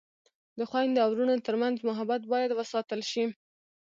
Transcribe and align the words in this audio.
د 0.57 0.59
خویندو 0.69 1.03
او 1.03 1.09
ورونو 1.13 1.43
ترمنځ 1.47 1.75
محبت 1.87 2.21
باید 2.33 2.51
وساتل 2.53 3.01
شي. 3.11 3.23